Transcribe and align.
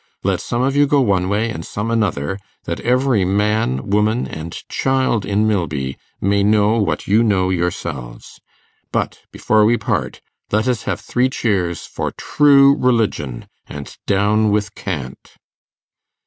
Let 0.23 0.41
some 0.41 0.63
of 0.63 0.75
you 0.75 0.87
go 0.87 0.99
one 0.99 1.29
way 1.29 1.51
and 1.51 1.63
some 1.63 1.91
another, 1.91 2.39
that 2.63 2.79
every 2.79 3.23
man, 3.23 3.87
woman, 3.91 4.27
and 4.27 4.51
child 4.67 5.27
in 5.27 5.47
Milby 5.47 5.95
may 6.19 6.41
know 6.41 6.81
what 6.81 7.05
you 7.05 7.21
know 7.21 7.51
yourselves. 7.51 8.41
But 8.91 9.19
before 9.31 9.63
we 9.63 9.77
part, 9.77 10.19
let 10.51 10.67
us 10.67 10.85
have 10.85 11.01
three 11.01 11.29
cheers 11.29 11.85
for 11.85 12.09
True 12.17 12.75
Religion, 12.75 13.47
and 13.67 13.95
down 14.07 14.49
with 14.49 14.73
Cant! 14.73 15.35